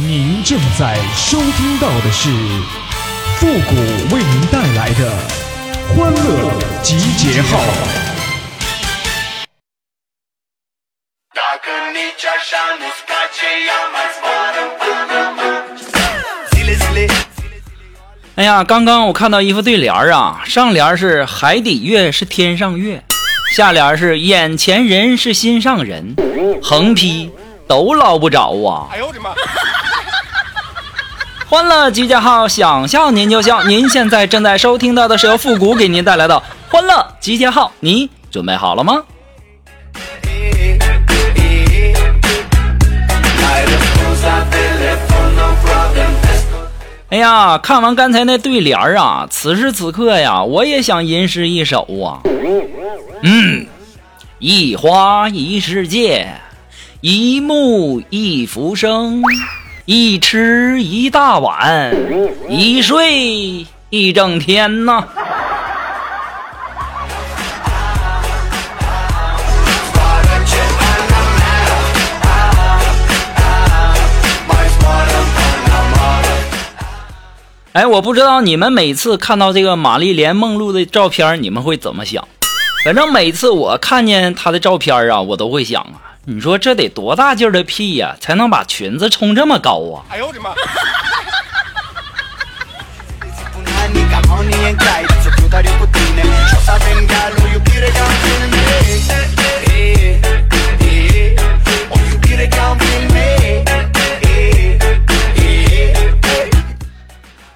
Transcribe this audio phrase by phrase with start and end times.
[0.00, 2.28] 您正在收听到的是
[3.34, 3.74] 复古
[4.14, 5.10] 为您带来的
[5.88, 6.52] 欢乐
[6.84, 7.58] 集结号。
[18.36, 23.02] 哎呀，刚刚我看到一副对联儿啊，上联是海底月是天上月，
[23.50, 26.14] 下联是眼前人是心上人，
[26.62, 27.32] 横批
[27.66, 28.86] 都捞不着啊！
[28.92, 29.30] 哎呦我的妈！
[31.50, 33.62] 欢乐集结号，想笑您就笑。
[33.62, 39.02] 您现在正在收听到的是由复古给您带来的欢乐集结号，你准备好了吗？
[47.08, 52.20] 哎呀，看完刚才那对联儿啊，此时此刻呀，我也想吟诗一首啊。
[53.22, 53.66] 嗯，
[54.38, 56.28] 一花一世界，
[57.00, 59.22] 一木一浮生，
[59.90, 61.96] 一吃一大碗，
[62.46, 65.02] 一睡一整天呐。
[77.72, 82.28] 哎，我不知道你们每次看到这个玛丽莲梦露的照片，你们会怎么想？
[82.84, 90.04] 反正每次我看见她的照片啊，我都会想啊，你说这得多大劲儿的屁呀，才能把裙子冲这么高啊？
[90.10, 90.50] 哎呦我的妈！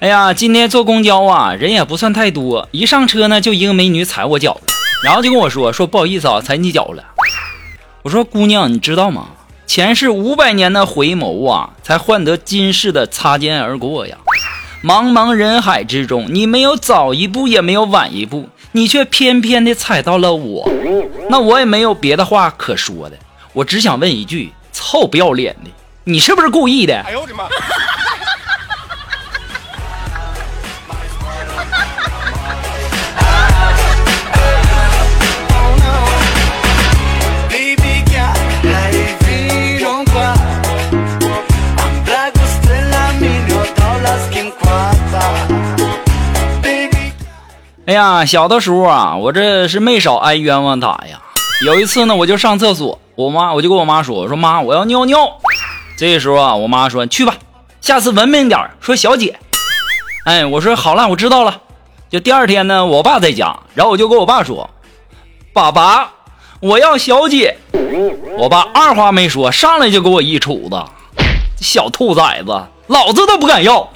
[0.00, 2.68] 哎呀，今天坐公交啊，人也不算太多。
[2.72, 4.60] 一上车呢，就一个美女踩我脚了，
[5.02, 7.02] 然后就跟我说：“说不好意思啊，踩你脚了。”
[8.02, 9.26] 我说：“姑娘，你知道吗？
[9.66, 14.16] 前世五百年的回眸啊，才换得今世的擦肩而过呀。
[14.82, 20.70] 茫茫人海之中，你没有早一步，也没有晚一步，你却偏偏的踩到了我。
[21.28, 23.18] 那我也没有别的话可说的，
[23.52, 25.70] 我只想问一句：臭不要脸的，
[26.04, 27.44] 你是不是故意的？”哎呦我的妈！
[47.88, 51.22] 哎呀，小的时候啊，我这是没少挨冤枉打呀。
[51.64, 55.38] 有一次呢，我就上厕所，我妈我就跟我妈说：“我说妈，我要尿尿。”
[55.96, 57.34] 这时候啊，我妈说：“去吧，
[57.80, 59.38] 下次文明点说小姐。”
[60.26, 61.62] 哎，我说好了，我知道了。
[62.10, 64.68] 就第二天呢，我爸在家，然后我就跟我爸说
[65.54, 66.12] ：“爸爸，
[66.60, 67.56] 我要小姐。”
[68.36, 70.84] 我爸二话没说，上来就给我一杵子
[71.58, 73.88] ：“小兔崽子，老子都不敢要。”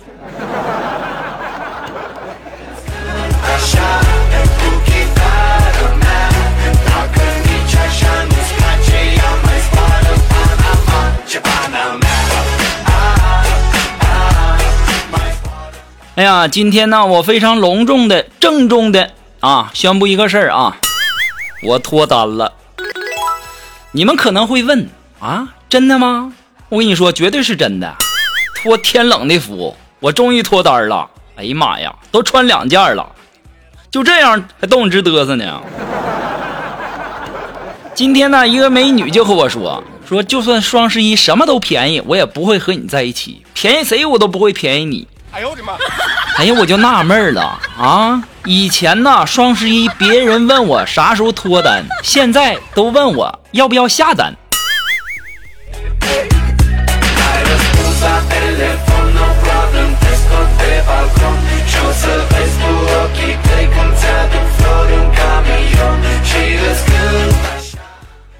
[16.23, 19.11] 哎呀，今天呢，我非常隆重的、郑重的
[19.41, 20.77] 啊，宣布一个事儿啊，
[21.65, 22.53] 我脱单了。
[23.91, 24.89] 你们可能会问
[25.19, 26.33] 啊，真的吗？
[26.69, 27.97] 我跟你说，绝对是真的。
[28.55, 31.11] 托天冷的福，我终于脱单了。
[31.35, 33.05] 哎呀妈呀，都穿两件了，
[33.91, 35.61] 就这样还动直嘚瑟呢。
[37.97, 45.09] 今天呢，一个美女就和我说，说就算双十一什么都便宜，我也不会和你在一起，便宜谁我都不会便宜你。
[45.33, 45.73] 哎呦我的妈！
[46.39, 48.23] 哎呀，我就纳闷了啊！
[48.45, 54.35] 以前呢，双十一别人问我啥时候脱单，现在都问我要不要下单。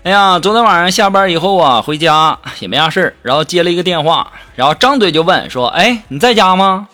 [0.05, 6.89] 哎呀，昨天晚上下班以后啊，回家也没啥事儿，然后接了一个电话，然后张嘴就问说：“哎，你在家吗？”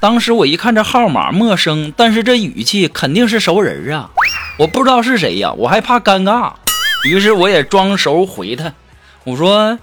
[0.00, 4.10] 当时我一看这号码陌生，但是这语气肯定是熟人啊，
[4.58, 6.52] 我不知道是谁呀，我还怕尴尬，
[7.04, 8.72] 于是我也装熟回他，
[9.24, 9.78] 我说：“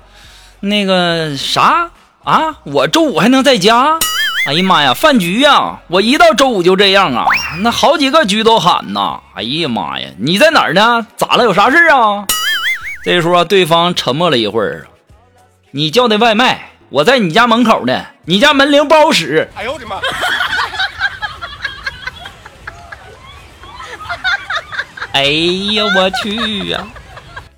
[0.61, 1.91] 那个啥
[2.23, 3.99] 啊，我周五还能在家？”
[4.47, 5.79] 哎呀妈呀，饭局呀！
[5.87, 7.25] 我一到周五就这样啊，
[7.61, 9.19] 那好几个局都喊呐。
[9.33, 11.07] 哎呀妈呀，你在哪儿呢？
[11.17, 11.43] 咋了？
[11.43, 12.27] 有啥事啊？
[13.03, 14.85] 这时候对方沉默了一会儿，
[15.71, 19.49] 你叫的外卖，我在你家门口呢，你家门铃不好使。
[19.55, 19.97] 哎呦我的妈！
[25.13, 26.83] 哎呀我去呀，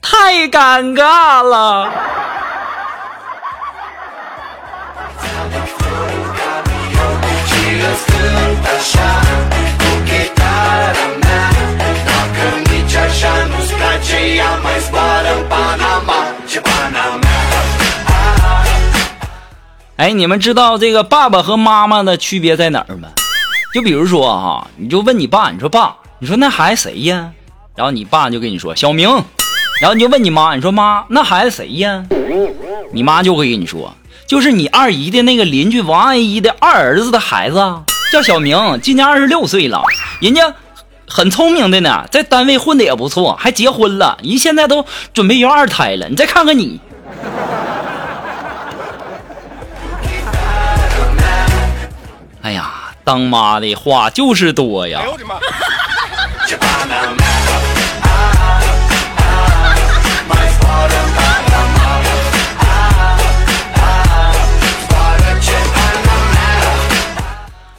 [0.02, 1.92] 太尴尬了。
[19.98, 23.10] 哎，你们知道这个爸爸和妈妈的区别在哪儿吗？
[23.74, 27.32] 就比如说哈，你就问你爸，你说爸，你说那孩子谁呀？
[27.76, 29.10] 然后你爸就跟你说小明。
[29.82, 32.06] 然后你就问你妈，你说妈，那孩子谁呀？
[32.94, 33.92] 你妈就会跟你说，
[34.28, 37.56] 就是你二姨的那个邻居王阿姨的二儿子的孩子，
[38.12, 39.82] 叫小明，今年二十六岁了，
[40.22, 40.54] 人家
[41.08, 46.08] 很聪明的呢，在单位混的也不错，还结婚了，人现在都准备要二胎了。
[46.08, 46.80] 你再看看你。
[52.48, 52.72] 哎呀，
[53.04, 55.00] 当妈的话就是多呀！
[55.02, 55.36] 哎呦我的妈！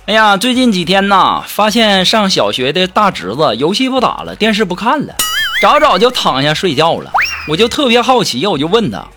[0.05, 5.15] 哎呀，最近几天呐，发现上小学的大侄子游戏不打了，电视不看了，
[5.63, 7.11] 早早就躺下睡觉了。
[7.49, 9.09] 我就特别好奇，我就问他，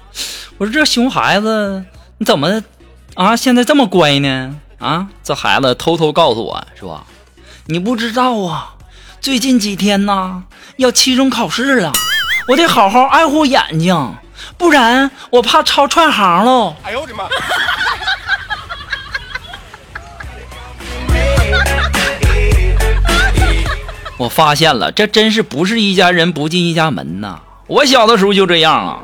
[0.57, 1.83] 我说这熊孩子
[2.19, 2.63] 你怎么
[3.15, 4.55] 啊，现在这么乖呢？
[4.81, 7.05] 啊，这孩子偷偷告诉我说
[7.67, 8.73] ：“你不知道啊，
[9.21, 10.41] 最近几天呐
[10.77, 11.93] 要期中考试了，
[12.47, 14.15] 我得好好爱护眼睛，
[14.57, 17.25] 不然我怕抄串行喽。”哎呦我的妈！
[24.17, 27.39] 我发现了，这真是不是一家人不进一家门呐！
[27.67, 28.97] 我小的时候就这样啊。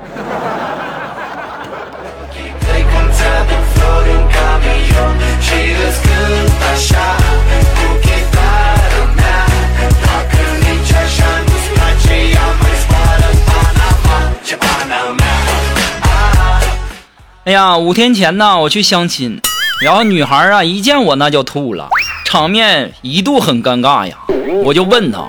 [17.46, 19.42] 哎呀，五天前呢，我去相亲，
[19.82, 21.88] 然后女孩啊一见我那就吐了，
[22.26, 24.18] 场面一度很尴尬呀。
[24.66, 25.24] 我就问她，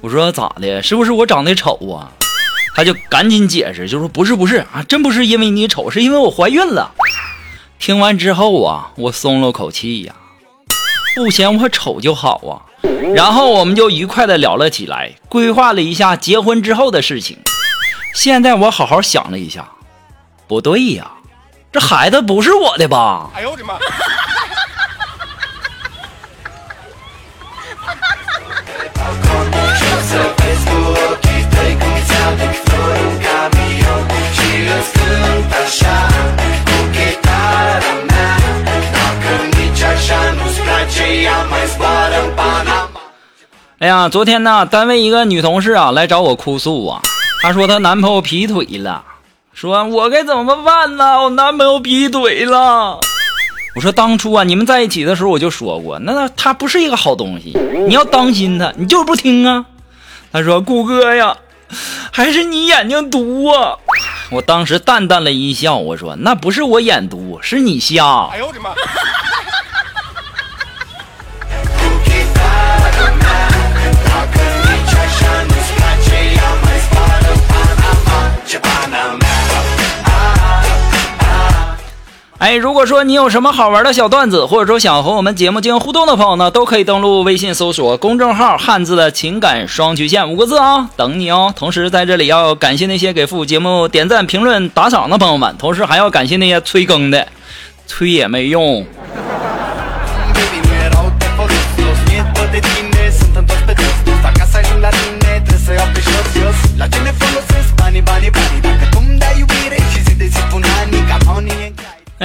[0.00, 0.82] 我说咋的？
[0.82, 2.10] 是不是我长得丑啊？
[2.74, 6.92] 她就赶紧解释，就说不是不是啊，真不是因为你丑，是因为我怀孕了。
[7.78, 10.14] 听完之后啊，我松了口气呀，
[11.14, 12.62] 不嫌我丑就好啊。
[13.14, 17.38] 然后我们就愉快的聊了起来，规划了一下结婚之后的事情。
[18.14, 19.68] 现在我好好想了一下，
[20.46, 21.10] 不对呀。
[21.70, 23.30] 这孩子不是我的吧？
[23.34, 23.74] 哎呦我的妈！
[43.82, 47.02] 哎呀，昨天呢，单位一个女同事啊来找我哭诉啊，
[47.42, 49.02] 她说她男朋友劈腿了。
[49.54, 51.20] 说我该怎么办呢？
[51.20, 53.00] 我男朋友劈腿了。
[53.74, 57.58] 我说当初啊，你们在一起的时候我就说过，那他不是一个好东西，
[57.88, 58.72] 你要当心他。
[58.76, 59.66] 你就是不听啊。
[60.30, 61.36] 他说顾哥呀，
[62.12, 63.78] 还是你眼睛毒啊。
[64.30, 68.28] 我当时淡淡的一笑，我说那不是我眼毒，是你瞎。
[68.32, 68.70] 哎呦我的妈！
[82.42, 91.54] 哎，如果说你有什么好玩的小段子，或者说想和我们节目进行互动的朋友呢，都可以登录微信搜索公众号“汉字的情感双曲线”五个字啊，等你哦。
[91.54, 97.28] 同时在这里要感谢那些给复节目点赞、评论、打赏的朋友们，同时还要感谢那些催更的，
[97.86, 98.84] 催也没用。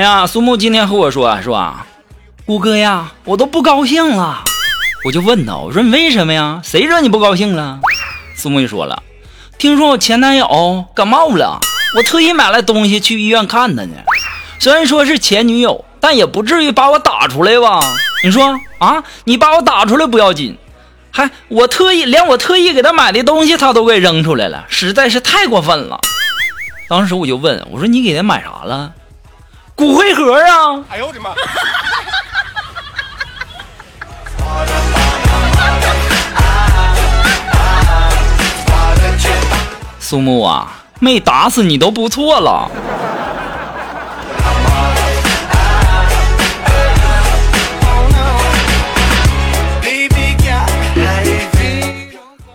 [0.08, 1.86] 呀，苏木今天和我说，是吧？
[2.46, 4.42] 顾哥呀，我都不高兴了。
[5.04, 6.62] 我就问他，我说你为什么呀？
[6.64, 7.82] 谁惹你不高兴了？
[8.34, 9.04] 苏木就说了，
[9.58, 11.60] 听说我前男友感冒了，
[11.98, 13.96] 我特意买了东西去医院看他呢。
[14.60, 17.82] 虽然说是前女友，但也不至于把我打出来吧？
[18.24, 20.58] 你说啊，你把我打出来不要紧，
[21.12, 26.00] 还我特意连我特意给他买的东西他都给扔出来了，实在是太过分了。
[26.88, 28.94] 当时我就问我说你给他买啥了？
[29.78, 30.84] 骨灰盒啊！
[30.90, 31.30] 哎呦我的妈！
[40.00, 40.68] 苏木啊，
[41.00, 42.72] 没打死你都不错了。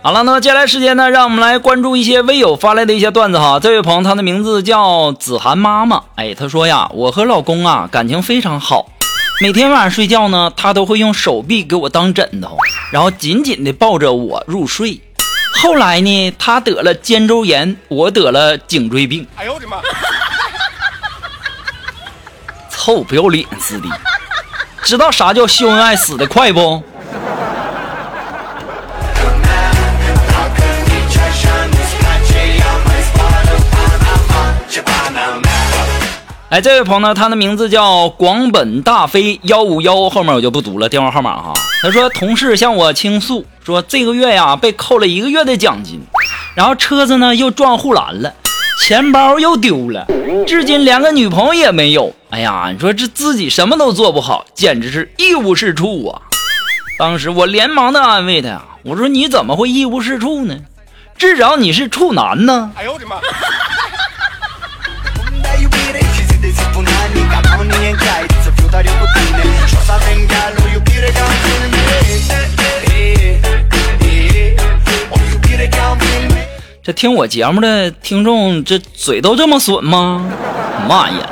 [0.03, 3.57] 好了，那么接下来时间呢，让我们来关注一些微友发来的一些段子哈。
[3.61, 6.03] 这位朋友，他的名字叫子涵妈妈。
[6.15, 8.89] 哎，他说呀，我和老公啊感情非常好，
[9.41, 12.57] 每天晚上睡觉呢，他都会用手臂给我当枕头，
[12.91, 14.99] 然后紧紧的抱着我入睡。
[15.61, 19.25] 后来呢，他得了肩周炎，我得了颈椎病。
[19.37, 19.77] 哎呦我的妈！
[22.69, 23.87] 臭不要脸似的，
[24.83, 26.83] 知道啥叫秀恩爱死的快不？
[36.53, 41.51] 哎，这位朋友呢，他的名字叫广本大飞幺五幺，后面我就不读了电话号码哈。
[41.81, 45.99] 他说，同事向我倾诉说，这个月呀被扣了一个月的奖金，
[46.53, 48.31] 然后车子呢又撞护栏了，
[48.85, 50.05] 钱包又丢了，
[50.45, 52.13] 至今连个女朋友也没有。
[52.29, 56.21] 哎呀，你说这自己什么都做不好，简直是一无是处啊！
[56.99, 60.55] 当时我连忙的安慰他呀，我说你怎么会一无是处呢？
[61.17, 62.69] 至少你是处男呢。
[62.75, 63.15] 哎呦我的妈！
[76.83, 80.25] 这听我节目的听众，这嘴都这么损吗？
[80.89, 81.29] 妈呀！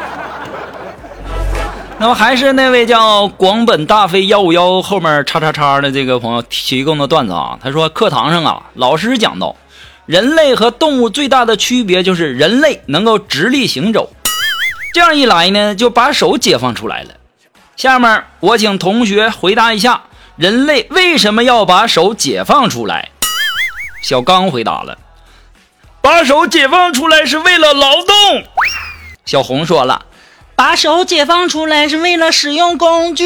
[1.98, 9.56] 那么还是那位叫广本大飞幺五幺后面叉叉叉的这个朋友提供的段子啊，他说课堂上啊，老师讲到，
[10.06, 14.12] 人类和动物最大的区别就是人类能够直立行走。
[14.94, 17.10] 这样一来呢，就把手解放出来了。
[17.82, 20.04] 下面我请同学回答一下：
[20.36, 23.10] 人类为什么要把手解放出来？
[24.04, 25.00] 小刚回答了：
[26.00, 28.16] 把手解放出来是为了劳动。
[29.26, 30.06] 小红说了：
[30.56, 33.26] 把手解放出来是为了使用工具。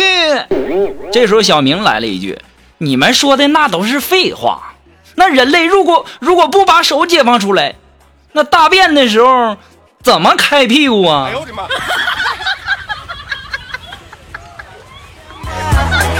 [1.12, 2.40] 这时候小明来了一句：
[2.78, 4.76] 你们说的那都是废话。
[5.16, 7.76] 那人类如果如果不把手解放出来，
[8.32, 9.58] 那大便的时候。
[10.04, 11.26] 怎么开屁股啊？
[11.28, 11.64] 哎呦我的妈！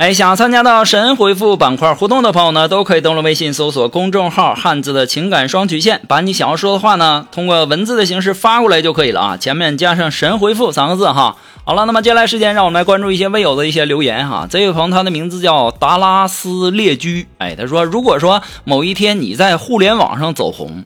[0.00, 11.36] 哎，想参加到神回复板块互动的朋友呢，都可以登录微信搜索公众号“汉字的情感双曲线”，把你想要说的话呢，通过文字的形式发过来就可以了啊，前面加上“神回复”三个字哈。
[11.66, 14.46] 好了，那么接下来时间，让我们来关注一些微友的一些留言哈。
[14.48, 20.82] 这位朋友他的名字叫达拉斯列居，哎，他说，如果说某一天你在互联网上走红，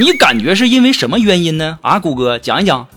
[0.00, 1.78] 你感觉是因为什么原因呢？
[1.82, 2.88] 啊，谷歌讲一讲。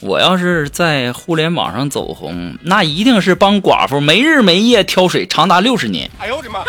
[0.00, 6.10] 我要是在互联网上走红，那一定是帮寡妇没日没夜挑水，长达六十年。
[6.20, 6.60] 哎呦我的妈！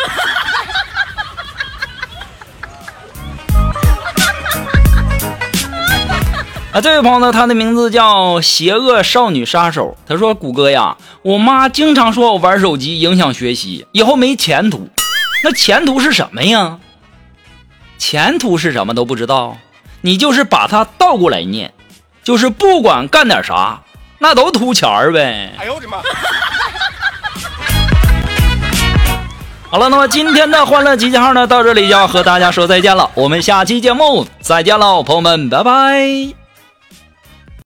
[6.72, 9.96] 啊，这位朋友呢，他的名字叫邪恶少女杀手。
[10.06, 14.88] 他说：“谷歌呀，我妈经常说我玩手机影响学习，以后没前途。
[15.44, 16.78] 那前途是什么呀？
[17.98, 19.56] 前途是什么都不知道，
[20.00, 21.72] 你就是把它倒过来念。”
[22.28, 23.80] 就是不管干点啥，
[24.18, 25.50] 那都图钱儿呗。
[25.58, 25.96] 哎呦我的妈！
[29.70, 33.10] 好了，那么今天的欢乐集结号呢，到这里就要和大家说再见了。
[33.14, 36.37] 我们下期节目再见喽，朋友们，拜拜。